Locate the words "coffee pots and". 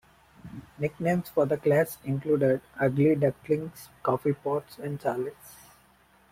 4.01-4.99